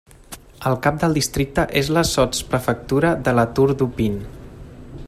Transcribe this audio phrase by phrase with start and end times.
[0.69, 4.19] El cap del districte és la sotsprefectura de La Tour-du-Pin.